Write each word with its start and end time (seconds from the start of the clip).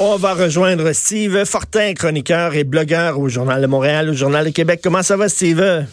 On 0.00 0.16
va 0.16 0.34
rejoindre 0.34 0.92
Steve 0.92 1.44
Fortin, 1.44 1.94
chroniqueur 1.94 2.54
et 2.54 2.64
blogueur 2.64 3.20
au 3.20 3.28
Journal 3.28 3.62
de 3.62 3.66
Montréal, 3.68 4.10
au 4.10 4.12
Journal 4.12 4.44
de 4.44 4.50
Québec. 4.50 4.80
Comment 4.82 5.04
ça 5.04 5.16
va, 5.16 5.28
Steve? 5.28 5.86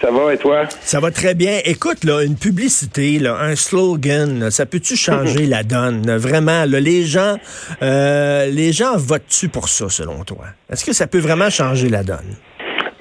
Ça 0.00 0.10
va 0.10 0.32
et 0.32 0.38
toi? 0.38 0.66
Ça 0.80 0.98
va 0.98 1.10
très 1.10 1.34
bien. 1.34 1.60
Écoute, 1.66 2.04
là, 2.04 2.22
une 2.22 2.36
publicité, 2.36 3.18
là, 3.18 3.36
un 3.38 3.54
slogan, 3.54 4.50
ça 4.50 4.64
peut-tu 4.64 4.96
changer 4.96 5.46
la 5.46 5.62
donne? 5.62 6.16
Vraiment, 6.16 6.64
là, 6.64 6.80
les 6.80 7.04
gens, 7.04 7.36
euh, 7.82 8.46
les 8.46 8.72
gens 8.72 8.96
votent-tu 8.96 9.50
pour 9.50 9.68
ça, 9.68 9.90
selon 9.90 10.24
toi? 10.24 10.46
Est-ce 10.70 10.84
que 10.84 10.94
ça 10.94 11.06
peut 11.06 11.20
vraiment 11.20 11.50
changer 11.50 11.90
la 11.90 12.02
donne? 12.02 12.36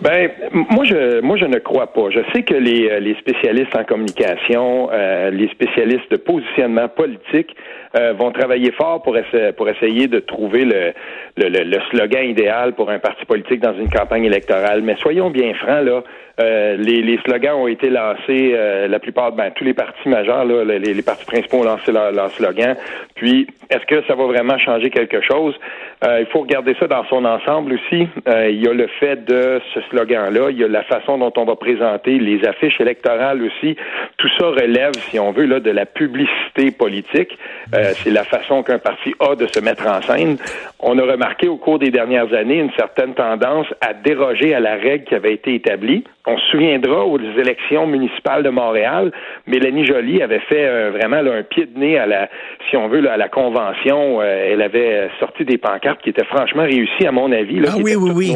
Ben, 0.05 0.29
moi 0.51 0.85
je, 0.85 1.19
moi 1.21 1.35
je 1.35 1.45
ne 1.45 1.57
crois 1.57 1.87
pas. 1.87 2.11
Je 2.11 2.19
sais 2.31 2.43
que 2.43 2.53
les, 2.53 2.89
euh, 2.91 2.99
les 2.99 3.15
spécialistes 3.15 3.75
en 3.75 3.83
communication, 3.83 4.89
euh, 4.91 5.31
les 5.31 5.47
spécialistes 5.47 6.11
de 6.11 6.17
positionnement 6.17 6.87
politique 6.89 7.55
euh, 7.97 8.13
vont 8.13 8.31
travailler 8.31 8.71
fort 8.73 9.01
pour, 9.01 9.17
essayer, 9.17 9.51
pour 9.53 9.67
essayer 9.67 10.07
de 10.07 10.19
trouver 10.19 10.63
le, 10.63 10.93
le, 11.37 11.63
le, 11.63 11.77
slogan 11.89 12.23
idéal 12.23 12.73
pour 12.73 12.91
un 12.91 12.99
parti 12.99 13.25
politique 13.25 13.61
dans 13.61 13.73
une 13.73 13.89
campagne 13.89 14.25
électorale. 14.25 14.83
Mais 14.83 14.95
soyons 14.97 15.31
bien 15.31 15.55
francs 15.55 15.83
là. 15.83 16.03
Euh, 16.41 16.75
les, 16.75 17.01
les, 17.01 17.17
slogans 17.25 17.55
ont 17.55 17.67
été 17.67 17.89
lancés, 17.89 18.51
euh, 18.53 18.89
la 18.89 18.99
plupart, 18.99 19.31
ben, 19.31 19.51
tous 19.55 19.63
les 19.63 19.73
partis 19.73 20.09
majeurs, 20.09 20.43
là, 20.43 20.65
les, 20.65 20.79
les, 20.79 21.01
partis 21.01 21.25
principaux 21.25 21.59
ont 21.59 21.63
lancé 21.63 21.93
leur, 21.93 22.11
leur 22.11 22.29
slogan. 22.31 22.75
Puis, 23.15 23.47
est-ce 23.69 23.85
que 23.85 24.05
ça 24.07 24.15
va 24.15 24.25
vraiment 24.25 24.57
changer 24.57 24.89
quelque 24.89 25.21
chose? 25.21 25.55
Euh, 26.03 26.19
il 26.19 26.25
faut 26.27 26.41
regarder 26.41 26.75
ça 26.79 26.87
dans 26.87 27.05
son 27.05 27.25
ensemble 27.25 27.73
aussi. 27.73 28.07
il 28.27 28.63
y 28.63 28.67
a 28.67 28.73
le 28.73 28.87
fait 28.99 29.25
de 29.25 29.61
ce 29.73 29.81
slogan-là, 29.89 30.49
il 30.49 30.57
y 30.57 30.63
a 30.63 30.67
la 30.67 30.83
façon 30.83 31.17
dont 31.17 31.31
on 31.37 31.45
va 31.45 31.55
présenter 31.55 32.19
les 32.19 32.45
affiches 32.45 32.79
électorales 32.79 33.41
aussi. 33.41 33.75
Tout 34.17 34.29
ça 34.37 34.47
relève, 34.47 34.93
si 35.09 35.19
on 35.19 35.31
veut, 35.31 35.45
là, 35.45 35.59
de 35.59 35.71
la 35.71 35.85
publicité 35.85 36.71
politique. 36.71 37.37
c'est 37.71 38.11
la 38.11 38.23
façon 38.23 38.63
qu'un 38.63 38.79
parti 38.79 39.13
a 39.19 39.35
de 39.35 39.47
se 39.47 39.59
mettre 39.59 39.87
en 39.87 40.01
scène. 40.01 40.37
On 40.79 40.97
a 40.99 41.03
remarqué 41.03 41.47
au 41.47 41.57
cours 41.57 41.79
des 41.79 41.91
dernières 41.91 42.33
années 42.33 42.59
une 42.59 42.71
certaine 42.73 43.13
tendance 43.13 43.67
à 43.81 43.93
déroger 43.93 44.53
à 44.53 44.59
la 44.59 44.75
règle 44.75 45.05
qui 45.05 45.15
avait 45.15 45.33
été 45.33 45.55
établie. 45.55 46.03
On 46.27 46.37
se 46.37 46.45
souviendra 46.47 47.05
aux 47.05 47.19
élections 47.19 47.85
municipales 47.85 48.43
de 48.43 48.49
Montréal, 48.49 49.11
Mélanie 49.45 49.85
Joly 49.85 50.23
avait 50.23 50.39
fait 50.39 50.65
euh, 50.65 50.91
vraiment 50.91 51.17
un 51.17 51.43
pied 51.43 51.67
de 51.67 51.77
nez 51.77 51.99
à 51.99 52.07
la, 52.07 52.29
si 52.69 52.77
on 52.77 52.87
veut, 52.87 52.99
à 53.07 53.17
la 53.17 53.29
convention. 53.29 54.21
Euh, 54.21 54.51
elle 54.51 54.61
avait 54.61 55.09
sorti 55.19 55.45
des 55.45 55.57
pancartes 55.57 56.01
qui 56.01 56.09
étaient 56.09 56.25
franchement 56.25 56.63
réussies, 56.63 57.07
à 57.07 57.11
mon 57.11 57.31
avis. 57.31 57.59
Là, 57.59 57.69
ah 57.73 57.77
oui, 57.81 57.95
oui, 57.95 58.11
oui. 58.13 58.35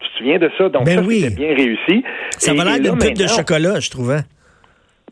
Tu 0.00 0.08
te 0.08 0.18
souviens 0.18 0.38
de 0.38 0.50
ça? 0.58 0.68
Donc 0.68 0.84
ben 0.84 1.02
ça, 1.02 1.10
c'était 1.10 1.34
bien 1.34 1.54
réussi. 1.54 2.04
Ça 2.38 2.52
va 2.54 2.64
l'air 2.64 2.80
d'une 2.80 2.98
pub 2.98 3.16
de 3.16 3.26
chocolat, 3.26 3.80
je 3.80 3.90
trouvais. 3.90 4.20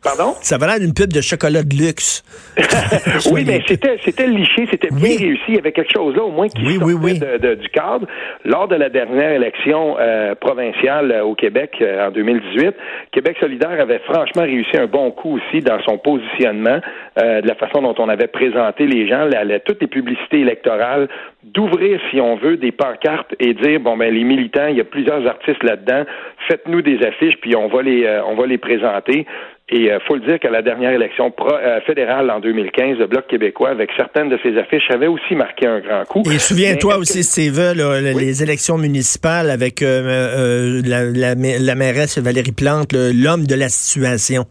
Pardon? 0.03 0.33
Ça 0.41 0.57
va 0.57 0.67
l'air 0.67 0.79
d'une 0.79 0.93
pub 0.93 1.13
de 1.13 1.21
chocolat 1.21 1.63
de 1.63 1.75
luxe. 1.75 2.23
oui, 3.31 3.45
mais 3.47 3.61
c'était, 3.65 3.97
c'était 4.03 4.27
liché, 4.27 4.67
c'était 4.69 4.89
bien 4.89 5.17
réussi. 5.17 5.43
Il 5.47 5.55
y 5.55 5.57
avait 5.59 5.71
quelque 5.71 5.93
chose 5.93 6.13
là, 6.15 6.23
au 6.23 6.31
moins, 6.31 6.49
qui 6.49 6.77
oui, 6.77 7.17
sortait 7.17 7.39
de, 7.39 7.55
du 7.55 7.69
cadre. 7.69 8.05
Lors 8.43 8.67
de 8.67 8.75
la 8.75 8.89
dernière 8.89 9.31
élection 9.31 9.95
euh, 9.99 10.35
provinciale 10.35 11.11
euh, 11.11 11.23
au 11.23 11.35
Québec 11.35 11.75
euh, 11.81 12.07
en 12.07 12.11
2018, 12.11 12.75
Québec 13.11 13.37
solidaire 13.39 13.79
avait 13.79 13.99
franchement 13.99 14.43
réussi 14.43 14.75
un 14.77 14.87
bon 14.87 15.11
coup 15.11 15.37
aussi 15.37 15.61
dans 15.61 15.81
son 15.83 15.97
positionnement, 15.97 16.79
de 17.15 17.47
la 17.47 17.55
façon 17.55 17.81
dont 17.81 17.95
on 17.99 18.09
avait 18.09 18.27
présenté 18.27 18.87
les 18.87 19.07
gens, 19.07 19.25
la, 19.25 19.59
toutes 19.59 19.81
les 19.81 19.87
publicités 19.87 20.39
électorales, 20.39 21.07
d'ouvrir, 21.43 21.99
si 22.09 22.19
on 22.19 22.35
veut, 22.35 22.57
des 22.57 22.71
pancartes 22.71 23.33
et 23.39 23.53
dire, 23.53 23.79
bon, 23.79 23.97
ben, 23.97 24.13
les 24.13 24.23
militants, 24.23 24.67
il 24.67 24.77
y 24.77 24.81
a 24.81 24.85
plusieurs 24.85 25.25
artistes 25.27 25.63
là-dedans, 25.63 26.03
faites-nous 26.47 26.81
des 26.81 27.05
affiches, 27.05 27.37
puis 27.39 27.55
on 27.55 27.67
va 27.67 27.83
les, 27.83 28.21
on 28.27 28.35
va 28.35 28.47
les 28.47 28.57
présenter. 28.57 29.27
Et 29.69 29.77
il 29.77 29.89
euh, 29.89 29.99
faut 30.05 30.15
le 30.15 30.21
dire 30.21 30.39
qu'à 30.39 30.49
la 30.49 30.61
dernière 30.61 30.91
élection 30.91 31.33
euh, 31.39 31.79
fédérale 31.81 32.29
en 32.29 32.41
2015, 32.41 32.97
le 32.97 33.07
Bloc 33.07 33.27
québécois, 33.27 33.69
avec 33.69 33.91
certaines 33.95 34.29
de 34.29 34.37
ses 34.43 34.57
affiches, 34.57 34.91
avait 34.91 35.07
aussi 35.07 35.35
marqué 35.35 35.65
un 35.65 35.79
grand 35.79 36.03
coup. 36.03 36.23
Et 36.29 36.37
souviens-toi 36.37 36.97
aussi, 36.97 37.23
Steve, 37.23 37.59
les 37.75 38.43
élections 38.43 38.77
municipales 38.77 39.49
avec 39.49 39.81
euh, 39.81 40.81
la, 40.85 41.35
la, 41.35 41.75
mairesse 41.75 42.17
Valérie 42.17 42.51
Plante, 42.51 42.91
l'homme 42.93 43.47
de 43.47 43.55
la 43.55 43.69
situation. 43.69 44.43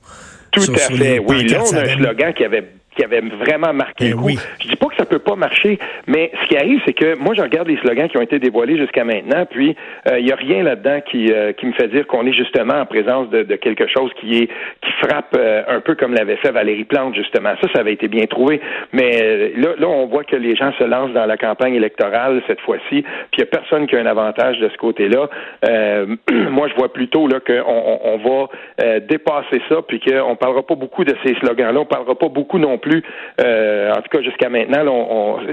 Tout 0.51 0.73
à 0.75 0.79
fait. 0.79 1.19
Oui, 1.19 1.47
là, 1.47 1.59
on 1.61 1.77
a 1.77 1.81
un 1.81 1.97
slogan 1.97 2.33
qui 2.33 2.45
avait 2.45 2.65
qui 2.97 3.05
avait 3.05 3.21
vraiment 3.21 3.73
marqué 3.73 4.09
le 4.09 4.11
eh 4.11 4.15
coup. 4.15 4.31
Je 4.61 4.69
dis 4.69 4.77
pas 4.77 4.87
ça 5.03 5.07
peut 5.07 5.19
pas 5.19 5.35
marcher, 5.35 5.79
mais 6.07 6.31
ce 6.43 6.49
qui 6.49 6.57
arrive, 6.57 6.81
c'est 6.87 6.93
que 6.93 7.17
moi, 7.19 7.35
je 7.35 7.43
regarde 7.43 7.67
les 7.67 7.77
slogans 7.79 8.09
qui 8.09 8.17
ont 8.17 8.23
été 8.23 8.39
dévoilés 8.39 8.77
jusqu'à 8.77 9.05
maintenant, 9.05 9.45
puis 9.51 9.75
il 10.07 10.13
euh, 10.13 10.21
y 10.21 10.33
a 10.33 10.37
rien 10.37 10.63
là-dedans 10.63 11.01
qui, 11.01 11.33
euh, 11.33 11.53
qui 11.53 11.67
me 11.67 11.73
fait 11.73 11.89
dire 11.89 12.07
qu'on 12.07 12.25
est 12.27 12.33
justement 12.33 12.75
en 12.75 12.87
présence 12.87 13.29
de, 13.31 13.43
quelque 13.57 13.87
chose 13.89 14.11
qui 14.21 14.39
est 14.39 14.49
qui 14.81 14.93
frappe 15.03 15.37
euh, 15.37 15.63
un 15.69 15.81
peu 15.81 15.95
comme 15.95 16.15
l'avait 16.15 16.37
fait 16.37 16.53
Valérie 16.53 16.85
Plante, 16.85 17.15
justement. 17.15 17.55
Ça, 17.61 17.69
ça 17.75 17.81
avait 17.81 17.93
été 17.93 18.09
bien 18.09 18.27
trouvé. 18.27 18.61
Mais 18.93 19.53
là, 19.57 19.71
là, 19.79 19.89
on 19.89 20.07
voit 20.07 20.25
que 20.25 20.37
les 20.37 20.55
gens 20.55 20.73
se 20.79 20.85
lancent 20.85 21.13
dans 21.13 21.27
la 21.27 21.37
campagne 21.37 21.75
électorale 21.75 22.43
cette 22.47 22.61
fois-ci, 22.61 23.03
puis 23.03 23.39
il 23.39 23.41
y 23.41 23.43
a 23.43 23.47
personne 23.47 23.87
qui 23.87 23.97
a 23.97 24.01
un 24.01 24.07
avantage 24.07 24.59
de 24.59 24.69
ce 24.69 24.77
côté-là. 24.77 25.29
moi, 26.51 26.69
je 26.69 26.75
vois 26.75 26.93
plutôt 26.93 27.27
là 27.27 27.41
qu'on 27.41 27.63
on, 27.67 28.01
on 28.05 28.19
va 28.19 29.01
dépasser 29.01 29.61
ça, 29.69 29.83
puis 29.87 30.01
qu'on 30.01 30.37
parlera 30.37 30.63
pas 30.63 30.75
beaucoup 30.75 31.05
de 31.05 31.15
ces 31.25 31.35
slogans-là, 31.35 31.81
on 31.81 31.87
parlera 31.87 32.15
pas 32.15 32.29
beaucoup 32.29 32.59
non 32.59 32.79
plus, 32.79 33.03
en 33.39 34.01
tout 34.03 34.11
cas 34.11 34.23
jusqu'à 34.23 34.49
maintenant, 34.49 34.85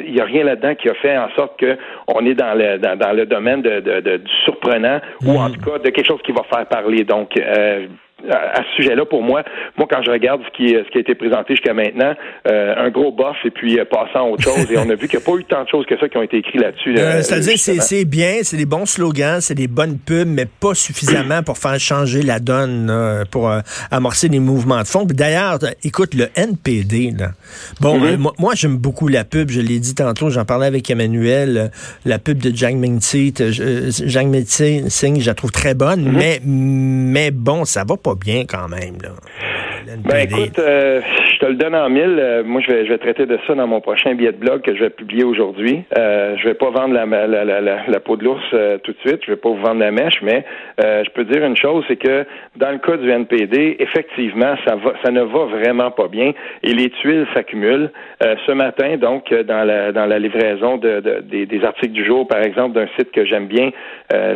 il 0.06 0.14
n'y 0.14 0.22
a 0.22 0.26
rien 0.26 0.44
là-dedans 0.44 0.76
qui 0.76 0.90
a 0.90 0.94
fait 0.96 1.18
en 1.18 1.30
sorte 1.36 1.60
qu'on 1.60 2.26
est 2.26 2.36
dans 2.36 2.54
le, 2.54 2.78
dans, 2.78 3.16
le 3.16 3.26
domaine 3.26 3.62
de, 3.62 4.18
du 4.18 4.32
surprenant 4.46 5.00
ou 5.26 5.38
en 5.38 5.50
mm. 5.50 5.54
tout 5.54 5.72
cas 5.72 5.78
de 5.80 5.90
quelque 5.90 6.08
chose 6.08 6.22
qui 6.24 6.32
va 6.32 6.44
faire 6.44 6.66
parler. 6.68 7.04
Donc, 7.04 7.38
euh, 7.38 7.88
à 8.30 8.62
ce 8.64 8.76
sujet-là, 8.76 9.06
pour 9.06 9.24
moi, 9.24 9.44
moi, 9.78 9.88
quand 9.90 10.02
je 10.04 10.12
regarde 10.12 10.42
ce 10.46 10.58
qui, 10.58 10.70
ce 10.70 10.90
qui 10.92 10.98
a 10.98 11.02
été 11.02 11.16
présenté 11.16 11.56
jusqu'à 11.56 11.74
maintenant, 11.74 12.14
euh, 12.48 12.74
un 12.78 12.90
gros 12.90 13.12
bof 13.12 13.38
et 13.46 13.52
puis 13.52 13.80
euh, 13.80 13.86
passant 13.86 14.26
à 14.26 14.30
autre 14.30 14.44
chose. 14.50 14.72
et 14.72 14.78
on 14.78 14.90
a 14.90 14.96
vu 14.96 15.08
qu'il 15.08 15.20
n'y 15.20 15.24
a 15.24 15.26
pas 15.26 15.38
eu 15.38 15.44
tant 15.44 15.64
de 15.64 15.70
choses 15.70 15.86
que 15.86 15.98
ça 15.98 16.08
qui 16.10 16.18
ont 16.18 16.22
été 16.22 16.38
écrites 16.38 16.62
là-dessus. 16.62 16.96
Euh, 16.98 17.22
C'est-à-dire 17.22 17.58
c'est 17.58 18.06
bien, 18.06 18.40
c'est 18.44 18.58
des 18.58 18.66
bons 18.66 18.86
slogans, 18.86 19.42
c'est 19.42 19.56
des 19.56 19.68
bonnes 19.68 19.98
pubs, 19.98 20.28
mais 20.28 20.46
pas 20.46 20.74
suffisamment 20.74 21.44
pour 21.44 21.58
faire 21.58 21.80
changer 21.80 22.22
la 22.22 22.40
donne, 22.40 22.92
pour 23.32 23.52
amorcer 23.92 24.30
des 24.30 24.40
mouvements 24.40 24.82
de 24.82 24.88
fond. 24.88 25.06
D'ailleurs, 25.06 25.60
écoute, 25.84 26.14
le 26.14 26.28
NPD, 26.36 27.14
là. 27.18 27.32
bon, 27.82 28.00
mm-hmm. 28.00 28.32
moi, 28.40 28.54
j'aime 28.56 28.78
beaucoup 28.78 29.08
la 29.08 29.24
pub, 29.24 29.50
je 29.50 29.62
l'ai 29.62 29.80
dit 29.80 29.96
tantôt, 29.96 30.30
j'en 30.30 30.46
parlais 30.46 30.68
avec 30.68 30.90
Emmanuel, 30.90 31.72
la 32.06 32.20
pub 32.20 32.40
de 32.40 32.50
Jiang 32.56 32.80
Jiang 32.80 34.30
Mingti, 34.30 34.84
je 34.90 35.26
la 35.26 35.34
trouve 35.34 35.52
très 35.52 35.74
bonne, 35.74 36.06
mm-hmm. 36.06 36.18
mais, 36.18 36.42
mais 36.44 37.32
bon, 37.32 37.66
ça 37.66 37.84
va 37.84 37.98
pas 37.98 38.16
bien 38.20 38.46
quand 38.46 38.68
même. 38.68 38.98
Là. 39.02 39.12
Ben 39.98 40.30
écoute, 40.30 40.60
euh, 40.60 41.02
je 41.40 41.46
te 41.46 41.52
le 41.52 41.56
donne 41.58 41.76
en 41.76 41.90
mille. 41.90 42.18
Euh, 42.20 42.44
moi, 42.44 42.62
je 42.62 42.72
vais, 42.72 42.86
je 42.86 42.90
vais 42.90 42.98
traiter 42.98 43.26
de 43.26 43.40
ça 43.48 43.56
dans 43.56 43.68
mon 43.68 43.80
prochain 43.80 44.14
billet 44.14 44.34
de 44.34 44.38
blog 44.38 44.62
que 44.62 44.76
je 44.76 44.84
vais 44.84 44.90
publier 44.90 45.24
aujourd'hui. 45.24 45.84
Euh, 45.98 46.36
je 46.38 46.44
vais 46.46 46.54
pas 46.54 46.70
vendre 46.70 46.94
la, 46.94 47.06
la, 47.06 47.46
la, 47.46 47.62
la 47.62 48.00
peau 48.02 48.18
de 48.18 48.26
l'ours 48.26 48.44
euh, 48.54 48.78
tout 48.80 48.92
de 48.92 48.98
suite. 49.08 49.22
Je 49.26 49.32
vais 49.32 49.38
pas 49.38 49.50
vous 49.50 49.62
vendre 49.62 49.80
la 49.80 49.92
mèche, 49.92 50.22
mais 50.22 50.44
je 50.80 51.10
peux 51.12 51.24
dire 51.24 51.44
une 51.46 51.58
chose, 51.58 51.84
c'est 51.88 51.98
que 51.98 52.26
dans 52.56 52.72
le 52.72 52.78
cas 52.78 52.98
du 52.98 53.10
NPD, 53.10 53.78
effectivement, 53.80 54.56
ça 54.66 54.76
va, 54.76 54.94
ça 55.04 55.12
ne 55.12 55.22
va 55.22 55.46
vraiment 55.46 55.92
pas 55.92 56.08
bien 56.08 56.32
et 56.64 56.74
les 56.74 56.90
tuiles 56.90 57.28
s'accumulent. 57.34 57.92
ce 58.22 58.52
matin, 58.52 58.98
donc, 58.98 59.34
dans 59.34 59.64
la, 59.64 59.92
dans 59.92 60.06
la 60.06 60.20
livraison 60.20 60.78
de, 60.78 61.00
de 61.00 61.22
des, 61.22 61.46
des, 61.46 61.64
articles 61.64 61.94
du 61.94 62.06
jour, 62.06 62.28
par 62.28 62.42
exemple, 62.42 62.76
d'un 62.76 62.88
site 62.98 63.12
que 63.12 63.26
j'aime 63.26 63.48
bien, 63.48 63.72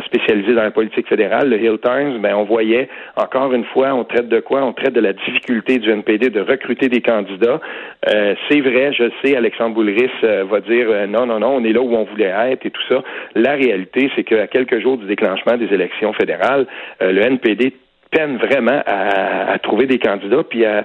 spécialisé 0.06 0.54
dans 0.54 0.62
la 0.62 0.70
politique 0.70 1.08
fédérale, 1.08 1.48
le 1.48 1.60
Hill 1.60 1.78
Times, 1.82 2.18
ben 2.20 2.34
on 2.34 2.44
voyait 2.44 2.88
encore 3.16 3.52
une 3.52 3.64
fois, 3.64 3.94
on 3.94 4.04
traite 4.04 4.28
de 4.28 4.40
quoi? 4.40 4.62
On 4.62 4.72
traite 4.72 4.92
de 4.92 5.00
la 5.00 5.12
difficulté 5.12 5.78
du 5.78 5.90
NPD 5.90 6.30
de 6.30 6.40
recruter 6.40 6.88
des 6.88 6.93
candidats. 7.00 7.60
Euh, 8.08 8.34
c'est 8.48 8.60
vrai, 8.60 8.92
je 8.92 9.10
sais, 9.22 9.36
Alexandre 9.36 9.74
Boulris 9.74 10.10
euh, 10.22 10.44
va 10.44 10.60
dire 10.60 10.86
euh, 10.90 11.06
non, 11.06 11.26
non, 11.26 11.40
non, 11.40 11.56
on 11.56 11.64
est 11.64 11.72
là 11.72 11.80
où 11.80 11.94
on 11.94 12.04
voulait 12.04 12.32
être 12.50 12.66
et 12.66 12.70
tout 12.70 12.82
ça. 12.88 13.02
La 13.34 13.52
réalité, 13.52 14.10
c'est 14.14 14.24
qu'à 14.24 14.46
quelques 14.46 14.80
jours 14.80 14.98
du 14.98 15.06
déclenchement 15.06 15.56
des 15.56 15.72
élections 15.72 16.12
fédérales, 16.12 16.66
le 17.00 17.20
NPD 17.22 17.72
peine 18.14 18.36
vraiment 18.36 18.82
à, 18.86 19.58
trouver 19.58 19.86
des 19.86 19.98
candidats 19.98 20.44
puis 20.48 20.64
à, 20.64 20.84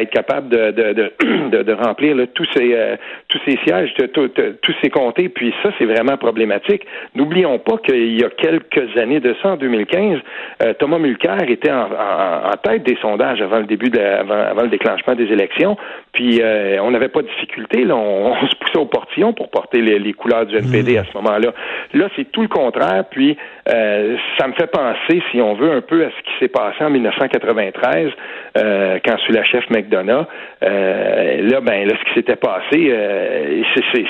être 0.00 0.10
capable 0.10 0.48
de, 0.48 1.72
remplir 1.84 2.16
tous 2.34 2.46
ces 2.56 2.74
euh, 2.74 2.96
tous 3.28 3.38
ces 3.46 3.58
sièges, 3.66 3.92
tous 4.14 4.74
ces 4.82 4.90
comtés. 4.90 5.28
Puis 5.28 5.52
ça, 5.62 5.70
c'est 5.78 5.84
vraiment 5.84 6.16
problématique. 6.16 6.86
N'oublions 7.14 7.58
pas 7.58 7.76
qu'il 7.78 8.18
y 8.18 8.24
a 8.24 8.30
quelques 8.30 8.96
années 8.96 9.20
de 9.20 9.34
ça, 9.42 9.50
en 9.50 9.56
2015, 9.56 10.18
euh, 10.62 10.72
Thomas 10.78 10.98
Mulcair 10.98 11.42
était 11.48 11.70
en, 11.70 12.56
tête 12.62 12.84
des 12.84 12.96
sondages 13.02 13.42
avant 13.42 13.58
le 13.58 13.66
début 13.66 13.90
de 13.90 14.00
avant, 14.00 14.62
le 14.62 14.68
déclenchement 14.68 15.14
des 15.14 15.30
élections. 15.30 15.76
Puis 16.12 16.40
euh, 16.40 16.78
on 16.82 16.90
n'avait 16.90 17.08
pas 17.08 17.22
de 17.22 17.28
difficulté. 17.28 17.84
Là, 17.84 17.96
on, 17.96 18.34
se 18.46 18.54
poussait 18.56 18.78
au 18.78 18.86
portillon 18.86 19.32
pour 19.32 19.50
porter 19.50 19.82
les, 19.82 20.12
couleurs 20.14 20.46
du 20.46 20.56
NPD 20.56 20.96
à 20.96 21.04
ce 21.04 21.16
moment-là. 21.18 21.52
Là, 21.92 22.08
c'est 22.16 22.30
tout 22.32 22.42
le 22.42 22.48
contraire. 22.48 23.04
Puis 23.10 23.36
ça 23.66 24.48
me 24.48 24.54
fait 24.54 24.70
penser, 24.70 25.22
si 25.30 25.40
on 25.40 25.54
veut, 25.54 25.70
un 25.70 25.82
peu 25.82 26.04
à 26.04 26.08
ce 26.10 26.22
qui 26.22 26.37
s'est 26.38 26.48
passé 26.48 26.82
en 26.82 26.90
1993, 26.90 28.10
euh, 28.56 28.98
quand 29.04 29.18
sous 29.18 29.32
la 29.32 29.44
chef 29.44 29.68
McDonough, 29.70 30.26
euh, 30.62 31.42
là, 31.42 31.60
ben, 31.60 31.86
là, 31.86 31.94
ce 31.98 32.08
qui 32.08 32.14
s'était 32.14 32.36
passé, 32.36 32.88
euh, 32.90 33.62
c'est, 33.74 34.04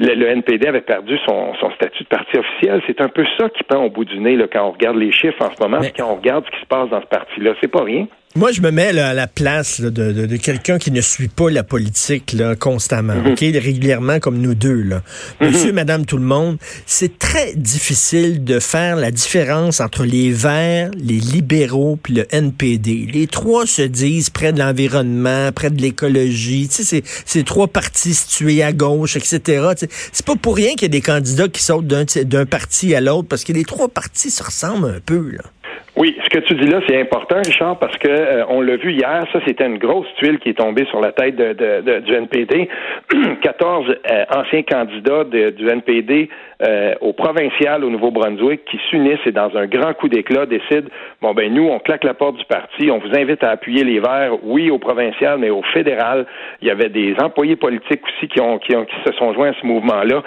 le, 0.00 0.26
NPD 0.26 0.66
avait 0.66 0.80
perdu 0.80 1.18
son, 1.26 1.54
son 1.60 1.70
statut 1.72 2.04
de 2.04 2.08
parti 2.08 2.38
officiel. 2.38 2.82
C'est 2.86 3.00
un 3.00 3.08
peu 3.08 3.24
ça 3.38 3.48
qui 3.50 3.62
pend 3.64 3.84
au 3.84 3.90
bout 3.90 4.04
du 4.04 4.18
nez 4.18 4.36
là, 4.36 4.46
quand 4.52 4.66
on 4.66 4.72
regarde 4.72 4.96
les 4.96 5.12
chiffres 5.12 5.42
en 5.42 5.50
ce 5.50 5.62
moment, 5.62 5.80
quand 5.96 6.10
on 6.10 6.16
regarde 6.16 6.44
ce 6.46 6.50
qui 6.50 6.60
se 6.60 6.66
passe 6.66 6.88
dans 6.90 7.00
ce 7.00 7.06
parti-là. 7.06 7.52
C'est 7.60 7.70
pas 7.70 7.84
rien. 7.84 8.06
Moi, 8.36 8.50
je 8.50 8.62
me 8.62 8.72
mets 8.72 8.98
à 8.98 9.14
la 9.14 9.28
place 9.28 9.80
de, 9.80 10.36
quelqu'un 10.38 10.80
qui 10.80 10.90
ne 10.90 11.00
suit 11.00 11.28
pas 11.28 11.50
la 11.50 11.62
politique 11.62 12.36
constamment, 12.58 13.14
mhm. 13.14 13.36
régulièrement 13.38 14.18
comme 14.18 14.38
nous 14.38 14.56
deux. 14.56 14.82
Là. 14.82 15.02
Mhm. 15.40 15.50
Monsieur, 15.52 15.72
madame, 15.72 16.04
tout 16.04 16.16
le 16.16 16.24
monde, 16.24 16.58
c'est 16.84 17.16
très 17.20 17.54
difficile 17.54 18.42
de 18.42 18.58
faire 18.58 18.96
la 18.96 19.12
différence 19.12 19.80
entre 19.80 20.02
les 20.04 20.32
Verts, 20.32 20.90
les 20.96 21.20
libéraux 21.20 21.96
puis 22.02 22.14
le 22.14 22.26
NPD. 22.34 23.08
Les 23.12 23.28
trois 23.28 23.66
se 23.66 23.82
disent 23.82 24.30
près 24.30 24.52
de 24.52 24.58
l'environnement, 24.58 25.52
près 25.52 25.70
de 25.70 25.80
l'écologie. 25.80 26.68
Tu 26.68 26.82
sais, 26.82 27.04
c'est 27.24 27.44
trois 27.44 27.68
partis 27.68 28.14
situés 28.14 28.64
à 28.64 28.72
gauche, 28.72 29.14
etc. 29.14 29.64
c'est 30.12 30.26
pas 30.26 30.34
pour 30.34 30.56
rien 30.56 30.70
qu'il 30.70 30.82
y 30.82 30.86
a 30.86 30.88
des 30.88 31.02
candidats 31.02 31.46
qui 31.46 31.62
sautent 31.62 31.86
d'un 31.86 32.46
parti 32.46 32.96
à 32.96 33.00
l'autre 33.00 33.28
parce 33.28 33.44
que 33.44 33.52
les 33.52 33.64
trois 33.64 33.88
partis 33.88 34.32
se 34.32 34.42
ressemblent 34.42 34.88
un 34.88 35.00
peu. 35.06 35.30
Là. 35.30 35.44
Oui, 35.96 36.16
ce 36.24 36.28
que 36.28 36.40
tu 36.40 36.54
dis 36.54 36.66
là, 36.66 36.80
c'est 36.88 37.00
important, 37.00 37.36
Richard, 37.36 37.78
parce 37.78 37.96
que 37.98 38.08
euh, 38.08 38.44
on 38.48 38.60
l'a 38.60 38.74
vu 38.76 38.92
hier, 38.92 39.24
ça 39.32 39.38
c'était 39.46 39.64
une 39.64 39.78
grosse 39.78 40.08
tuile 40.16 40.40
qui 40.40 40.48
est 40.48 40.58
tombée 40.58 40.84
sur 40.86 41.00
la 41.00 41.12
tête 41.12 41.36
de, 41.36 41.52
de, 41.52 42.00
du 42.00 42.14
NPD. 42.14 42.68
14 43.42 43.86
euh, 44.10 44.24
anciens 44.34 44.62
candidats 44.62 45.22
du 45.22 45.68
NPD 45.68 46.28
euh, 46.62 46.94
au 47.00 47.12
provincial 47.12 47.84
au 47.84 47.90
Nouveau-Brunswick 47.90 48.64
qui 48.64 48.80
s'unissent 48.88 49.26
et 49.26 49.32
dans 49.32 49.56
un 49.56 49.66
grand 49.66 49.92
coup 49.92 50.08
d'éclat 50.08 50.46
décident 50.46 50.88
bon 51.20 51.34
ben 51.34 51.52
nous 51.52 51.68
on 51.68 51.80
claque 51.80 52.04
la 52.04 52.14
porte 52.14 52.36
du 52.36 52.44
parti, 52.44 52.90
on 52.90 52.98
vous 52.98 53.10
invite 53.18 53.42
à 53.42 53.50
appuyer 53.50 53.82
les 53.82 53.98
Verts, 53.98 54.38
oui 54.44 54.70
au 54.70 54.78
provincial 54.78 55.38
mais 55.38 55.50
au 55.50 55.62
fédéral. 55.74 56.26
Il 56.62 56.68
y 56.68 56.70
avait 56.70 56.88
des 56.88 57.14
employés 57.20 57.56
politiques 57.56 58.02
aussi 58.06 58.28
qui 58.28 58.40
ont 58.40 58.58
qui, 58.58 58.74
ont, 58.76 58.84
qui 58.84 58.96
se 59.04 59.12
sont 59.16 59.34
joints 59.34 59.50
à 59.50 59.54
ce 59.60 59.66
mouvement-là. 59.66 60.22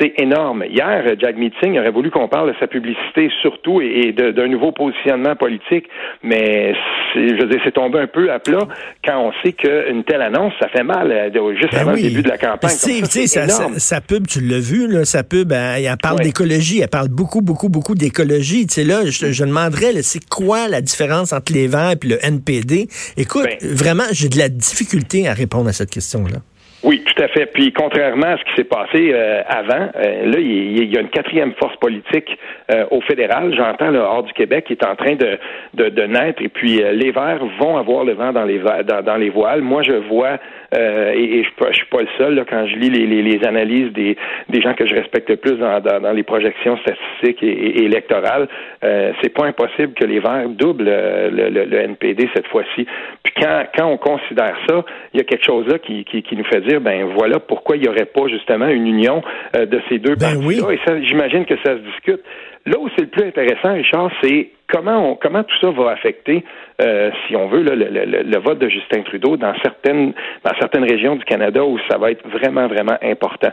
C'est 0.00 0.20
énorme. 0.20 0.64
Hier, 0.68 1.04
Jack 1.18 1.36
Meeting 1.36 1.78
aurait 1.78 1.90
voulu 1.90 2.10
qu'on 2.10 2.28
parle 2.28 2.52
de 2.52 2.58
sa 2.58 2.66
publicité 2.66 3.30
surtout 3.40 3.80
et, 3.80 4.12
d'un 4.12 4.48
nouveau 4.48 4.72
positionnement 5.08 5.36
politique, 5.36 5.84
mais 6.22 6.74
je 7.14 7.40
veux 7.40 7.48
dire, 7.48 7.60
c'est 7.64 7.74
tombé 7.74 7.98
un 8.00 8.06
peu 8.06 8.30
à 8.30 8.38
plat 8.38 8.66
quand 9.04 9.20
on 9.20 9.32
sait 9.42 9.52
qu'une 9.52 10.04
telle 10.04 10.22
annonce, 10.22 10.52
ça 10.60 10.68
fait 10.68 10.82
mal 10.82 11.10
euh, 11.10 11.54
juste 11.54 11.72
ben 11.72 11.80
avant 11.80 11.92
le 11.92 12.00
début 12.02 12.22
de 12.22 12.28
la 12.28 12.38
campagne. 12.38 12.70
Tu 12.70 13.04
sais, 13.06 13.26
sa, 13.26 14.00
pub, 14.00 14.26
tu 14.26 14.40
l'as 14.40 14.60
vu, 14.60 14.88
là, 14.88 15.04
sa 15.04 15.22
pub, 15.22 15.52
elle, 15.52 15.84
elle 15.84 15.96
parle 15.96 16.20
d'écologie, 16.20 16.80
elle 16.80 16.88
parle 16.88 17.08
beaucoup, 17.08 17.40
beaucoup, 17.40 17.68
beaucoup 17.68 17.94
d'écologie. 17.94 18.66
Tu 18.66 18.74
sais, 18.74 18.84
là, 18.84 19.04
je, 19.04 19.32
je 19.32 19.44
demanderais, 19.44 20.02
c'est 20.02 20.24
quoi 20.28 20.68
la 20.68 20.80
différence 20.80 21.32
entre 21.32 21.52
les 21.52 21.66
Verts 21.66 21.94
et 22.02 22.06
le 22.06 22.24
NPD? 22.24 22.88
Écoute, 23.16 23.48
ben 23.60 23.74
vraiment, 23.74 24.04
j'ai 24.12 24.28
de 24.28 24.38
la 24.38 24.48
difficulté 24.48 25.28
à 25.28 25.34
répondre 25.34 25.68
à 25.68 25.72
cette 25.72 25.90
question-là. 25.90 26.38
Oui, 26.84 27.02
tout 27.04 27.22
à 27.22 27.26
fait. 27.28 27.46
Puis 27.46 27.72
contrairement 27.72 28.26
à 28.26 28.36
ce 28.36 28.44
qui 28.44 28.54
s'est 28.54 28.64
passé 28.64 29.10
euh, 29.12 29.42
avant, 29.48 29.88
euh, 29.96 30.26
là, 30.26 30.38
il 30.38 30.92
y, 30.92 30.96
a 30.96 31.00
une 31.00 31.08
quatrième 31.08 31.52
force 31.54 31.74
politique 31.76 32.38
euh, 32.70 32.86
au 32.92 33.00
fédéral. 33.00 33.52
J'entends 33.56 33.90
le 33.90 33.98
hors 33.98 34.22
du 34.22 34.32
Québec 34.32 34.66
qui 34.66 34.74
est 34.74 34.86
en 34.86 34.94
train 34.94 35.16
de, 35.16 35.38
de, 35.74 35.88
de 35.88 36.02
naître. 36.02 36.40
Et 36.40 36.48
puis 36.48 36.80
les 36.92 37.10
Verts 37.10 37.44
vont 37.58 37.76
avoir 37.76 38.04
le 38.04 38.12
vent 38.12 38.32
dans 38.32 38.44
les 38.44 38.60
dans, 38.60 39.02
dans 39.02 39.16
les 39.16 39.30
voiles. 39.30 39.62
Moi, 39.62 39.82
je 39.82 39.92
vois 39.92 40.38
euh, 40.74 41.12
et, 41.12 41.44
je, 41.44 41.50
je 41.68 41.76
suis 41.76 41.86
pas 41.86 42.02
le 42.02 42.08
seul 42.18 42.34
là, 42.34 42.44
quand 42.48 42.66
je 42.66 42.76
lis 42.76 42.90
les, 42.90 43.06
les, 43.06 43.22
les, 43.22 43.46
analyses 43.46 43.90
des, 43.92 44.18
des 44.50 44.60
gens 44.60 44.74
que 44.74 44.86
je 44.86 44.94
respecte 44.94 45.30
le 45.30 45.36
plus 45.36 45.56
dans, 45.56 45.80
dans, 45.80 46.00
dans 46.00 46.12
les 46.12 46.22
projections 46.22 46.76
statistiques 46.78 47.42
et, 47.42 47.46
et, 47.46 47.84
électorales. 47.84 48.48
Euh, 48.84 49.12
c'est 49.22 49.30
pas 49.32 49.46
impossible 49.46 49.94
que 49.94 50.04
les 50.04 50.20
Verts 50.20 50.50
doublent 50.50 50.88
euh, 50.88 51.30
le, 51.30 51.48
le, 51.48 51.64
le 51.64 51.78
NPD 51.78 52.28
cette 52.34 52.48
fois-ci. 52.48 52.86
Puis 53.22 53.32
quand, 53.40 53.62
quand 53.76 53.86
on 53.86 53.96
considère 53.96 54.56
ça, 54.68 54.84
il 55.14 55.18
y 55.18 55.20
a 55.20 55.24
quelque 55.24 55.44
chose 55.44 55.66
là 55.68 55.78
qui, 55.78 56.04
qui, 56.04 56.22
qui 56.22 56.36
nous 56.36 56.44
fait 56.44 56.60
dire 56.60 56.67
ben 56.76 57.06
voilà 57.16 57.40
pourquoi 57.40 57.76
il 57.76 57.82
n'y 57.82 57.88
aurait 57.88 58.04
pas 58.06 58.28
justement 58.28 58.68
une 58.68 58.86
union 58.86 59.22
euh, 59.56 59.66
de 59.66 59.80
ces 59.88 59.98
deux 59.98 60.14
ben 60.14 60.40
partis-là. 60.40 60.72
Et 60.72 60.80
ça, 60.86 61.00
j'imagine 61.02 61.44
que 61.44 61.56
ça 61.64 61.72
se 61.72 61.80
discute. 61.80 62.20
Là 62.66 62.78
où 62.78 62.88
c'est 62.96 63.02
le 63.02 63.08
plus 63.08 63.26
intéressant, 63.26 63.72
Richard, 63.72 64.10
c'est 64.22 64.50
comment 64.70 65.12
on, 65.12 65.14
comment 65.16 65.42
tout 65.42 65.56
ça 65.60 65.70
va 65.70 65.92
affecter, 65.92 66.44
euh, 66.82 67.10
si 67.26 67.34
on 67.34 67.48
veut, 67.48 67.62
le, 67.62 67.74
le, 67.74 68.22
le, 68.22 68.38
vote 68.38 68.58
de 68.58 68.68
Justin 68.68 69.02
Trudeau 69.02 69.36
dans 69.36 69.54
certaines 69.62 70.12
dans 70.44 70.52
certaines 70.60 70.84
régions 70.84 71.16
du 71.16 71.24
Canada 71.24 71.64
où 71.64 71.78
ça 71.90 71.96
va 71.96 72.10
être 72.10 72.28
vraiment 72.28 72.66
vraiment 72.66 72.98
important. 73.02 73.50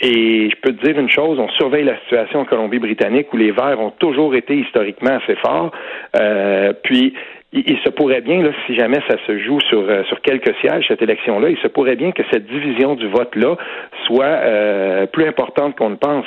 Et 0.00 0.50
je 0.50 0.56
peux 0.60 0.72
te 0.72 0.84
dire 0.84 0.98
une 0.98 1.10
chose, 1.10 1.38
on 1.38 1.48
surveille 1.50 1.84
la 1.84 1.98
situation 2.00 2.40
en 2.40 2.44
Colombie-Britannique 2.44 3.32
où 3.32 3.36
les 3.36 3.52
Verts 3.52 3.80
ont 3.80 3.90
toujours 3.90 4.34
été 4.34 4.56
historiquement 4.56 5.18
assez 5.22 5.36
forts. 5.36 5.70
Euh, 6.16 6.72
puis 6.82 7.14
il, 7.52 7.78
se 7.78 7.88
pourrait 7.88 8.20
bien, 8.20 8.42
là, 8.42 8.50
si 8.66 8.74
jamais 8.74 8.98
ça 9.08 9.16
se 9.26 9.38
joue 9.38 9.58
sur, 9.60 9.80
euh, 9.80 10.02
sur 10.04 10.20
quelques 10.20 10.54
sièges, 10.56 10.84
cette 10.86 11.00
élection-là, 11.00 11.48
il 11.48 11.56
se 11.58 11.66
pourrait 11.66 11.96
bien 11.96 12.12
que 12.12 12.22
cette 12.30 12.46
division 12.46 12.94
du 12.94 13.08
vote-là 13.08 13.56
soit 14.06 14.24
euh, 14.24 15.06
plus 15.06 15.26
importante 15.26 15.74
qu'on 15.74 15.88
ne 15.88 15.96
pense. 15.96 16.26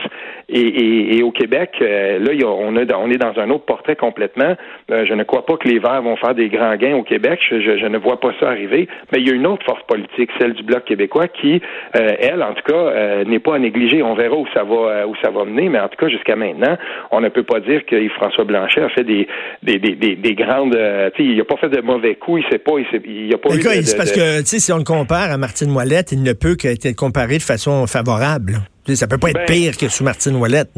Et, 0.49 1.17
et, 1.17 1.23
au 1.23 1.31
Québec, 1.31 1.75
euh, 1.81 2.17
là, 2.17 2.31
on, 2.45 2.75
a, 2.75 2.97
on 2.97 3.11
est 3.11 3.17
dans 3.17 3.39
un 3.39 3.51
autre 3.51 3.65
portrait 3.65 3.95
complètement. 3.95 4.55
je 4.89 5.13
ne 5.13 5.23
crois 5.23 5.45
pas 5.45 5.57
que 5.57 5.67
les 5.67 5.77
Verts 5.77 6.01
vont 6.01 6.15
faire 6.15 6.33
des 6.33 6.49
grands 6.49 6.75
gains 6.75 6.95
au 6.95 7.03
Québec. 7.03 7.39
Je, 7.49 7.61
je, 7.61 7.85
ne 7.85 7.97
vois 7.99 8.19
pas 8.19 8.31
ça 8.39 8.49
arriver. 8.49 8.87
Mais 9.11 9.19
il 9.19 9.29
y 9.29 9.31
a 9.31 9.35
une 9.35 9.47
autre 9.47 9.63
force 9.65 9.83
politique, 9.83 10.31
celle 10.39 10.53
du 10.53 10.63
Bloc 10.63 10.85
québécois, 10.85 11.27
qui, 11.27 11.61
elle, 11.93 12.43
en 12.43 12.53
tout 12.53 12.63
cas, 12.63 13.23
n'est 13.23 13.39
pas 13.39 13.55
à 13.55 13.59
négliger. 13.59 14.03
On 14.03 14.15
verra 14.15 14.35
où 14.35 14.47
ça 14.53 14.63
va 14.63 15.07
où 15.07 15.15
ça 15.23 15.29
va 15.29 15.45
mener, 15.45 15.69
mais 15.69 15.79
en 15.79 15.87
tout 15.87 15.97
cas, 15.97 16.09
jusqu'à 16.09 16.35
maintenant, 16.35 16.77
on 17.11 17.21
ne 17.21 17.29
peut 17.29 17.43
pas 17.43 17.59
dire 17.59 17.85
que 17.85 18.09
François 18.09 18.43
Blanchet 18.43 18.81
a 18.81 18.89
fait 18.89 19.03
des, 19.03 19.27
des, 19.63 19.77
des, 19.77 20.15
des 20.15 20.33
grandes 20.33 20.75
il 21.19 21.37
n'a 21.37 21.45
pas 21.45 21.57
fait 21.57 21.69
de 21.69 21.81
mauvais 21.81 22.15
coups, 22.15 22.43
il 22.43 22.51
sait 22.51 22.59
pas, 22.59 22.73
il, 22.77 23.29
n'a 23.29 23.37
pas 23.37 23.53
eu 23.55 23.59
de, 23.59 23.97
parce 23.97 24.11
que, 24.11 24.41
si 24.43 24.71
on 24.71 24.77
le 24.77 24.83
compare 24.83 25.31
à 25.31 25.37
Martine 25.37 25.69
Moillette, 25.69 26.11
il 26.11 26.23
ne 26.23 26.33
peut 26.33 26.55
qu'être 26.55 26.95
comparé 26.95 27.37
de 27.37 27.43
façon 27.43 27.87
favorable. 27.87 28.59
Ça 28.87 28.95
Ça 28.95 29.07
peut 29.07 29.17
pas 29.17 29.29
être 29.29 29.45
ben, 29.47 29.53
pire 29.53 29.77
que 29.77 29.87
sous 29.89 30.03
Martine 30.03 30.35
Ouellette. 30.35 30.71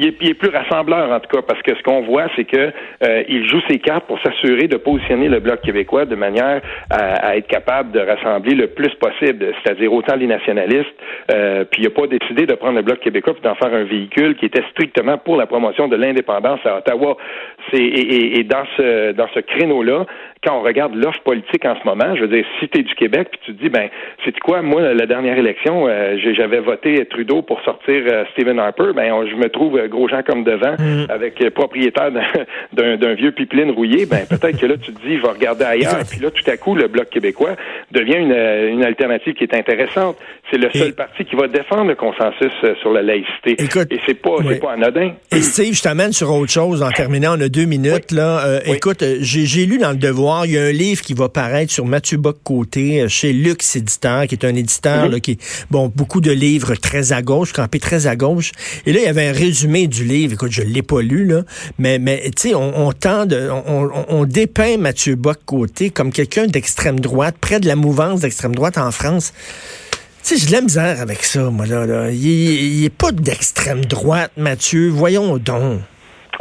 Il 0.00 0.06
est, 0.06 0.16
il 0.22 0.30
est, 0.30 0.34
plus 0.34 0.48
rassembleur, 0.48 1.12
en 1.12 1.20
tout 1.20 1.28
cas, 1.28 1.42
parce 1.46 1.60
que 1.60 1.76
ce 1.76 1.82
qu'on 1.82 2.00
voit, 2.00 2.24
c'est 2.34 2.46
que 2.46 2.72
euh, 3.02 3.22
il 3.28 3.46
joue 3.46 3.60
ses 3.68 3.78
cartes 3.78 4.06
pour 4.06 4.18
s'assurer 4.22 4.66
de 4.66 4.78
positionner 4.78 5.28
le 5.28 5.40
Bloc 5.40 5.60
québécois 5.60 6.06
de 6.06 6.14
manière 6.14 6.62
à, 6.88 7.36
être 7.36 7.46
capable 7.48 7.92
de 7.92 8.00
rassembler 8.00 8.54
le 8.54 8.68
plus 8.68 8.94
possible, 8.94 9.52
c'est-à-dire 9.62 9.92
autant 9.92 10.16
les 10.16 10.26
nationalistes, 10.26 10.88
euh, 11.30 11.66
puis 11.70 11.82
il 11.82 11.84
n'a 11.84 11.90
pas 11.90 12.06
décidé 12.06 12.46
de 12.46 12.54
prendre 12.54 12.76
le 12.76 12.82
Bloc 12.82 13.00
québécois 13.00 13.34
et 13.38 13.44
d'en 13.44 13.54
faire 13.56 13.74
un 13.74 13.84
véhicule 13.84 14.36
qui 14.36 14.46
était 14.46 14.64
strictement 14.70 15.18
pour 15.18 15.36
la 15.36 15.44
promotion 15.44 15.86
de 15.86 15.96
l'indépendance 15.96 16.60
à 16.64 16.78
Ottawa. 16.78 17.18
C'est 17.70 17.82
et, 17.82 18.40
et, 18.40 18.44
dans 18.44 18.64
ce 18.78 19.12
dans 19.12 19.28
ce 19.34 19.40
créneau-là, 19.40 20.06
quand 20.42 20.58
on 20.58 20.62
regarde 20.62 20.94
l'offre 20.94 21.20
politique 21.20 21.66
en 21.66 21.78
ce 21.78 21.84
moment, 21.84 22.16
je 22.16 22.22
veux 22.22 22.28
dire, 22.28 22.46
si 22.58 22.68
tu 22.70 22.80
es 22.80 22.82
du 22.82 22.94
Québec, 22.94 23.28
puis 23.30 23.40
tu 23.44 23.54
te 23.54 23.62
dis, 23.62 23.68
ben, 23.68 23.90
c'est 24.24 24.38
quoi, 24.40 24.62
moi, 24.62 24.94
la 24.94 25.04
dernière 25.04 25.36
élection, 25.36 25.86
euh, 25.86 26.16
j'avais 26.34 26.60
voté 26.60 27.04
Trudeau 27.10 27.42
pour 27.42 27.60
sortir 27.60 28.02
euh, 28.06 28.24
Stephen 28.32 28.58
Harper, 28.58 28.92
ben, 28.94 29.12
je 29.28 29.36
me 29.36 29.50
trouve 29.50 29.76
euh, 29.76 29.86
gros 29.86 30.08
gens 30.08 30.22
comme 30.22 30.42
devant, 30.44 30.76
mm. 30.78 31.10
avec 31.10 31.46
propriétaire 31.50 32.10
d'un 32.72 33.14
vieux 33.14 33.32
pipeline 33.32 33.70
rouillé, 33.72 34.06
ben, 34.06 34.20
peut-être 34.26 34.58
que 34.58 34.64
là, 34.64 34.76
tu 34.78 34.94
te 34.94 35.06
dis, 35.06 35.18
va 35.18 35.32
regarder 35.32 35.64
ailleurs, 35.64 36.00
puis 36.10 36.20
là, 36.20 36.30
tout 36.30 36.50
à 36.50 36.56
coup, 36.56 36.74
le 36.74 36.88
Bloc 36.88 37.10
québécois 37.10 37.56
devient 37.92 38.16
une, 38.16 38.78
une 38.78 38.84
alternative 38.84 39.34
qui 39.34 39.44
est 39.44 39.54
intéressante. 39.54 40.16
C'est 40.50 40.58
le 40.58 40.70
seul 40.72 40.94
parti 40.94 41.24
qui 41.26 41.36
va 41.36 41.48
défendre 41.48 41.84
le 41.84 41.94
consensus 41.94 42.52
sur 42.80 42.92
la 42.92 43.02
laïcité. 43.02 43.56
et 43.58 44.00
c'est 44.06 44.14
pas, 44.14 44.36
c'est 44.48 44.60
pas 44.60 44.72
anodin. 44.72 45.12
Et 45.30 45.42
Steve, 45.42 45.74
je 45.74 45.82
t'amène 45.82 46.12
sur 46.12 46.30
autre 46.32 46.50
chose 46.50 46.82
en 46.82 46.90
terminant, 46.90 47.36
on 47.36 47.40
a 47.42 47.48
deux 47.48 47.66
minutes, 47.66 48.10
là. 48.10 48.60
Écoute, 48.64 49.04
j'ai 49.20 49.66
lu 49.66 49.76
dans 49.76 49.90
le 49.90 49.96
Devoir 49.96 50.29
il 50.44 50.52
y 50.52 50.58
a 50.58 50.62
un 50.62 50.72
livre 50.72 51.02
qui 51.02 51.14
va 51.14 51.28
paraître 51.28 51.72
sur 51.72 51.84
Mathieu 51.84 52.16
Bock-Côté 52.16 53.02
euh, 53.02 53.08
chez 53.08 53.32
Lux 53.32 53.76
Éditeur, 53.76 54.26
qui 54.26 54.34
est 54.34 54.44
un 54.44 54.54
éditeur 54.54 55.10
qui, 55.20 55.38
bon, 55.70 55.92
beaucoup 55.94 56.20
de 56.20 56.30
livres 56.30 56.74
très 56.74 57.12
à 57.12 57.22
gauche, 57.22 57.52
campé 57.52 57.80
très 57.80 58.06
à 58.06 58.16
gauche. 58.16 58.52
Et 58.86 58.92
là, 58.92 59.00
il 59.00 59.04
y 59.04 59.08
avait 59.08 59.28
un 59.28 59.32
résumé 59.32 59.86
du 59.86 60.04
livre. 60.04 60.34
Écoute, 60.34 60.52
je 60.52 60.62
l'ai 60.62 60.82
pas 60.82 61.02
lu, 61.02 61.24
là. 61.26 61.42
Mais, 61.78 61.98
mais 61.98 62.30
tu 62.36 62.48
sais, 62.48 62.54
on, 62.54 62.92
on, 64.08 64.24
dépeint 64.24 64.76
Mathieu 64.76 65.16
Bock-Côté 65.16 65.90
comme 65.90 66.12
quelqu'un 66.12 66.46
d'extrême 66.46 67.00
droite, 67.00 67.36
près 67.40 67.60
de 67.60 67.66
la 67.66 67.76
mouvance 67.76 68.20
d'extrême 68.20 68.54
droite 68.54 68.78
en 68.78 68.90
France. 68.90 69.32
Tu 70.22 70.34
sais, 70.34 70.36
j'ai 70.36 70.46
de 70.46 70.52
la 70.52 70.60
misère 70.60 71.00
avec 71.00 71.24
ça, 71.24 71.50
moi, 71.50 71.66
là. 71.66 71.86
là. 71.86 72.10
Il 72.10 72.82
n'est 72.82 72.90
pas 72.90 73.12
d'extrême 73.12 73.84
droite, 73.84 74.32
Mathieu. 74.36 74.88
Voyons 74.88 75.38
donc. 75.38 75.80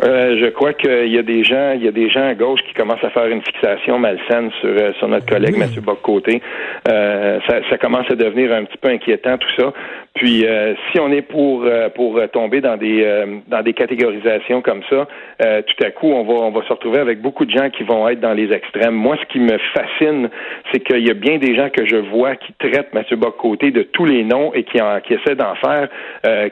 Euh, 0.03 0.37
je 0.39 0.47
crois 0.47 0.73
qu'il 0.73 1.07
y 1.07 1.17
a 1.17 1.23
des 1.23 1.43
gens, 1.43 1.73
il 1.75 1.83
y 1.83 1.87
a 1.87 1.91
des 1.91 2.09
gens 2.09 2.25
à 2.25 2.33
gauche 2.33 2.61
qui 2.67 2.73
commencent 2.73 3.03
à 3.03 3.09
faire 3.09 3.27
une 3.27 3.41
fixation 3.41 3.99
malsaine 3.99 4.49
sur, 4.61 4.69
euh, 4.69 4.93
sur 4.93 5.07
notre 5.07 5.25
collègue 5.25 5.53
oui. 5.53 5.59
Mathieu 5.59 5.81
Boccoté. 5.81 6.41
Euh, 6.87 7.39
ça, 7.47 7.59
ça, 7.69 7.77
commence 7.77 8.09
à 8.09 8.15
devenir 8.15 8.53
un 8.53 8.63
petit 8.63 8.77
peu 8.77 8.89
inquiétant 8.89 9.37
tout 9.37 9.49
ça. 9.57 9.73
Puis 10.15 10.45
euh, 10.45 10.73
si 10.91 10.99
on 10.99 11.11
est 11.11 11.21
pour 11.21 11.65
pour 11.95 12.19
tomber 12.31 12.61
dans 12.61 12.77
des 12.77 13.05
dans 13.47 13.61
des 13.61 13.73
catégorisations 13.73 14.61
comme 14.61 14.81
ça, 14.89 15.07
tout 15.39 15.83
à 15.83 15.91
coup 15.91 16.07
on 16.07 16.23
va 16.23 16.33
on 16.33 16.51
va 16.51 16.63
se 16.63 16.73
retrouver 16.73 16.99
avec 16.99 17.21
beaucoup 17.21 17.45
de 17.45 17.51
gens 17.51 17.69
qui 17.69 17.83
vont 17.83 18.07
être 18.09 18.19
dans 18.19 18.33
les 18.33 18.51
extrêmes. 18.51 18.95
Moi, 18.95 19.17
ce 19.21 19.25
qui 19.31 19.39
me 19.39 19.57
fascine, 19.73 20.29
c'est 20.71 20.79
qu'il 20.79 21.07
y 21.07 21.11
a 21.11 21.13
bien 21.13 21.37
des 21.37 21.55
gens 21.55 21.69
que 21.69 21.85
je 21.85 21.97
vois 21.97 22.35
qui 22.35 22.53
traitent 22.53 22.93
Mathieu 22.93 23.17
Boccoté 23.17 23.71
de 23.71 23.83
tous 23.83 24.05
les 24.05 24.23
noms 24.23 24.51
et 24.53 24.63
qui 24.63 24.81
en, 24.81 24.99
qui 24.99 25.13
essaient 25.13 25.35
d'en 25.35 25.55
faire 25.55 25.87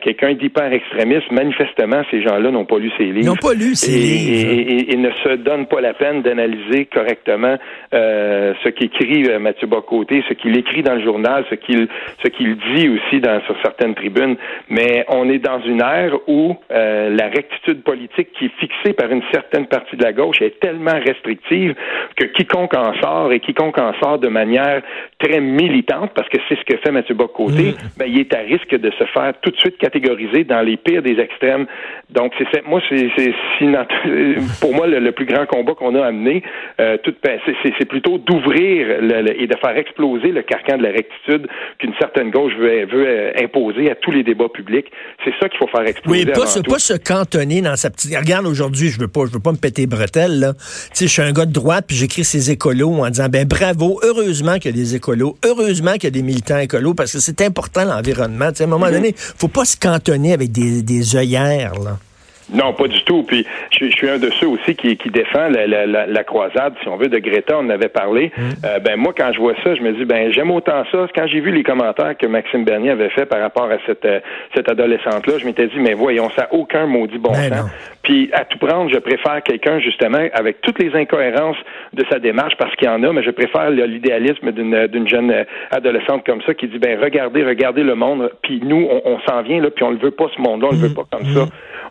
quelqu'un 0.02 0.34
d'hyper 0.34 0.72
extrémiste. 0.72 1.32
Manifestement, 1.32 2.04
ces 2.12 2.22
gens-là 2.22 2.52
n'ont 2.52 2.66
pas 2.66 2.78
lu 2.78 2.92
ses 2.98 3.06
livres 3.06 3.37
pas 3.42 3.54
lu 3.54 3.76
ces 3.76 3.92
livres. 3.92 4.92
Et, 4.92 4.98
ne 4.98 5.12
se 5.24 5.36
donne 5.36 5.68
pas 5.68 5.80
la 5.80 5.94
peine 5.94 6.22
d'analyser 6.22 6.86
correctement 6.86 7.56
euh, 7.94 8.54
ce 8.64 8.70
qu'écrit 8.70 9.30
euh, 9.30 9.40
Mathieu 9.40 9.68
Bocoté, 9.68 10.24
ce 10.28 10.34
qu'il 10.34 10.58
écrit 10.58 10.82
dans 10.82 10.96
le 10.96 11.04
journal, 11.04 11.46
ce 11.50 11.56
qu'il 11.56 11.88
ce 12.24 12.30
qu'il 12.30 12.58
dit 12.76 12.90
aussi 12.90 13.22
dans 13.22 13.40
sur 13.46 13.56
certaines 13.62 13.96
tribunes. 13.96 14.36
Mais 14.70 15.06
on 15.10 15.30
est 15.30 15.40
dans 15.40 15.62
une 15.62 15.82
ère 15.82 16.18
où 16.28 16.56
euh, 16.72 17.10
la 17.10 17.28
rectitude 17.28 17.84
politique 17.84 18.30
qui 18.34 18.46
est 18.46 18.60
fixée 18.60 18.94
par 18.94 19.12
une 19.12 19.24
certaine 19.32 19.68
partie 19.68 19.96
de 19.96 20.04
la 20.04 20.14
gauche 20.14 20.42
est 20.42 20.60
tellement 20.60 21.00
restrictive 21.06 21.76
que 22.16 22.26
quiconque 22.26 22.76
en 22.76 22.94
sort 23.02 23.32
et 23.32 23.40
quiconque 23.40 23.78
en 23.78 23.94
sort 24.02 24.20
de 24.20 24.30
manière 24.30 24.82
très 25.20 25.42
militante, 25.42 26.12
parce 26.14 26.30
que 26.30 26.38
c'est 26.48 26.56
ce 26.56 26.64
que 26.64 26.78
fait 26.78 26.92
Mathieu 26.92 27.16
Bocoté, 27.16 27.72
mm. 27.72 27.76
ben, 27.98 28.06
il 28.08 28.20
est 28.20 28.34
à 28.36 28.40
risque 28.40 28.76
de 28.76 28.92
se 28.92 29.04
faire 29.06 29.34
tout 29.42 29.50
de 29.50 29.58
suite 29.58 29.78
catégoriser 29.78 30.44
dans 30.44 30.62
les 30.62 30.78
pires 30.78 31.02
des 31.02 31.20
extrêmes. 31.20 31.66
Donc, 32.10 32.34
c'est 32.38 32.66
moi, 32.68 32.82
c'est 32.90 33.10
pour 34.62 34.76
moi 34.76 34.88
le, 34.88 35.12
plus 35.12 35.26
grand 35.26 35.46
combat 35.46 35.74
qu'on 35.74 35.96
a 35.96 36.06
amené. 36.06 36.44
Euh, 36.80 36.98
c'est 37.64 37.86
plutôt 37.86 38.18
d'ouvrir 38.20 38.88
et 39.38 39.48
de 39.48 39.56
faire 39.58 39.78
exploser 39.78 40.32
le 40.32 40.44
carcan 40.44 40.78
de 40.78 40.84
la 40.84 40.92
rectitude 40.92 41.48
qu'une 41.80 41.94
certaine 42.00 42.30
gauche 42.30 42.54
veut, 42.56 42.86
veut 42.86 43.08
euh, 43.08 43.32
imposer 43.42 43.90
à 43.90 43.96
tous 43.96 44.12
les 44.12 44.24
débats 44.24 44.50
publics. 44.50 44.92
C'est 45.26 45.34
ça 45.40 45.50
qu'il 45.50 45.58
faut 45.58 45.68
faire 45.68 45.88
exploser. 45.88 46.26
Oui, 46.26 46.32
pas, 46.32 46.46
se, 46.46 46.60
pas 46.60 46.80
se 46.80 46.94
cantonner 46.94 47.62
dans 47.62 47.76
sa 47.76 47.90
petite. 47.90 48.16
Regarde, 48.16 48.46
aujourd'hui, 48.46 48.90
je 48.90 49.00
veux 49.00 49.08
pas, 49.08 49.22
je 49.26 49.34
veux 49.34 49.40
pas 49.40 49.52
me 49.52 49.58
péter 49.58 49.88
bretelles. 49.88 50.40
Là. 50.40 50.54
Tu 50.54 50.60
sais, 50.94 51.08
je 51.08 51.12
suis 51.12 51.22
un 51.22 51.32
gars 51.32 51.46
de 51.46 51.54
droite, 51.54 51.86
puis 51.88 51.96
j'écris 51.96 52.24
ces 52.24 52.52
écolos 52.52 52.94
en 53.04 53.10
disant, 53.10 53.30
ben 53.30 53.48
bravo, 53.48 54.00
heureusement 54.04 54.58
y 54.68 54.68
a 54.68 54.72
des 54.72 54.96
écolos, 55.08 55.38
heureusement 55.46 55.94
qu'il 55.94 56.06
y 56.06 56.08
a 56.08 56.12
des 56.12 56.22
militants 56.22 56.58
écolos, 56.58 56.94
parce 56.94 57.14
que 57.14 57.20
c'est 57.20 57.42
important 57.42 57.86
l'environnement. 57.86 58.46
à 58.46 58.64
un 58.64 58.66
moment 58.66 58.88
mm-hmm. 58.88 58.92
donné, 58.92 59.16
faut 59.18 59.48
pas 59.48 59.66
se 59.66 59.78
cantonner 59.78 60.34
avec 60.34 60.52
des, 60.52 60.82
des 60.82 61.16
œillères. 61.16 61.76
Là. 61.76 61.98
Non, 62.54 62.74
pas 62.74 62.88
du 62.88 63.04
tout. 63.04 63.24
Puis 63.24 63.46
je, 63.72 63.86
suis 63.88 64.10
un 64.10 64.18
de 64.18 64.30
ceux 64.40 64.48
aussi 64.48 64.76
qui, 64.76 64.96
qui 64.98 65.10
défend 65.10 65.50
la, 65.50 65.68
la, 65.68 66.06
la, 66.06 66.24
croisade, 66.24 66.74
si 66.82 66.88
on 66.88 66.96
veut, 66.96 67.10
de 67.10 67.20
Greta. 67.20 67.58
On 67.58 67.66
en 67.66 67.70
avait 67.70 67.90
parlé. 67.90 68.32
Mm. 68.38 68.42
Euh, 68.66 68.80
ben 68.80 68.96
moi, 68.98 69.14
quand 69.18 69.32
je 69.34 69.40
vois 69.40 69.56
ça, 69.64 69.76
je 69.76 69.82
me 69.82 69.92
dis 69.94 70.06
ben 70.06 70.32
j'aime 70.32 70.52
autant 70.52 70.84
ça. 70.92 71.08
Quand 71.14 71.28
j'ai 71.28 71.40
vu 71.40 71.52
les 71.52 71.64
commentaires 71.64 72.16
que 72.18 72.26
Maxime 72.28 72.64
Bernier 72.64 72.92
avait 72.92 73.10
fait 73.10 73.26
par 73.26 73.42
rapport 73.42 73.70
à 73.70 73.78
cette 73.86 74.06
euh, 74.06 74.20
cette 74.56 74.70
adolescente-là, 74.70 75.34
je 75.40 75.46
m'étais 75.46 75.68
dit 75.68 75.80
mais 75.80 75.94
voyons, 75.94 76.30
ça 76.38 76.48
aucun 76.52 76.86
maudit 76.86 77.18
bon 77.18 77.32
ben 77.32 77.54
sens. 77.54 77.70
Puis 78.04 78.30
à 78.34 78.46
tout 78.46 78.58
prendre, 78.58 78.90
je 78.90 79.00
préfère 79.00 79.44
quelqu'un 79.44 79.80
justement 79.80 80.24
avec 80.34 80.62
toutes 80.62 80.80
les 80.80 80.96
incohérences 80.96 81.58
de 81.94 82.06
sa 82.10 82.20
démarche 82.20 82.54
parce 82.58 82.74
qu'il 82.76 82.88
y 82.88 82.92
en 82.92 83.04
a, 83.04 83.12
mais 83.12 83.24
je 83.24 83.32
préfère 83.32 83.70
l'idéalisme 83.70 84.52
d'une 84.52 84.88
d'une 84.88 85.08
jeune 85.08 85.32
euh, 85.32 85.44
adolescente 85.72 86.26
comme 86.26 86.42
ça 86.44 86.54
qui 86.54 86.68
dit 86.68 86.80
ben 86.80 86.98
regardez, 87.02 87.44
regardez 87.44 87.84
le 87.84 87.96
monde. 87.96 88.32
Puis 88.42 88.62
nous, 88.64 88.88
on, 89.06 89.20
s'en 89.28 89.42
vient 89.42 89.62
là, 89.62 89.70
puis 89.70 89.84
on 89.84 89.92
le 89.92 89.98
veut 89.98 90.12
pas 90.12 90.26
ce 90.36 90.42
monde-là, 90.42 90.70
on 90.72 90.74
le 90.74 90.78
veut 90.78 90.90
mm. 90.90 90.94
pas 90.94 91.06
comme 91.12 91.26
ça. 91.26 91.46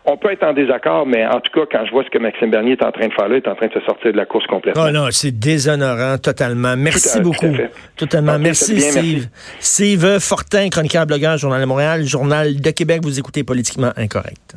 On 0.09 0.15
peut 0.15 0.31
être 0.31 0.43
en 0.43 0.53
désaccord, 0.53 1.05
mais 1.05 1.25
en 1.25 1.41
tout 1.41 1.51
cas, 1.53 1.65
quand 1.69 1.85
je 1.85 1.91
vois 1.91 2.03
ce 2.05 2.09
que 2.09 2.17
Maxime 2.17 2.49
Bernier 2.49 2.71
est 2.71 2.83
en 2.83 2.93
train 2.93 3.09
de 3.09 3.13
faire 3.13 3.27
là, 3.27 3.35
il 3.35 3.43
est 3.43 3.47
en 3.49 3.55
train 3.55 3.67
de 3.67 3.73
se 3.73 3.81
sortir 3.81 4.13
de 4.13 4.17
la 4.17 4.25
course 4.25 4.47
complètement. 4.47 4.85
Oh 4.87 4.91
non, 4.91 5.07
c'est 5.11 5.37
déshonorant 5.37 6.17
totalement. 6.17 6.75
Merci 6.77 7.19
beaucoup. 7.19 7.53
totalement. 7.97 8.39
merci, 8.39 8.79
Steve. 8.79 9.27
Steve 9.59 10.19
Fortin, 10.19 10.69
chroniqueur, 10.69 11.05
blogueur, 11.05 11.37
Journal 11.37 11.59
de 11.59 11.65
Montréal, 11.65 12.05
Journal 12.05 12.61
de 12.61 12.71
Québec. 12.71 13.01
Vous 13.03 13.19
écoutez 13.19 13.43
Politiquement 13.43 13.91
Incorrect. 13.97 14.55